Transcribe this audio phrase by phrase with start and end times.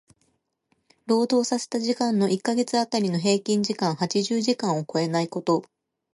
[1.05, 5.63] 労働させた時間の一箇月当たりの平均時間八十時間を超えないこと。